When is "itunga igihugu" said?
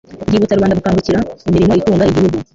1.81-2.37